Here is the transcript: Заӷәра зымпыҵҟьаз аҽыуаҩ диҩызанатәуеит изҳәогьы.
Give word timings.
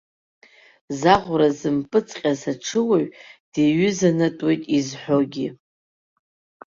Заӷәра 0.99 1.49
зымпыҵҟьаз 1.59 2.41
аҽыуаҩ 2.51 3.05
диҩызанатәуеит 3.53 4.63
изҳәогьы. 4.77 5.47